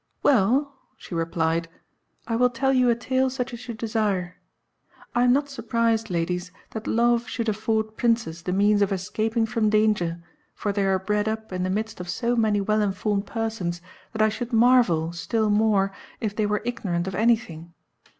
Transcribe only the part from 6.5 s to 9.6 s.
that love should afford Princes the means of escaping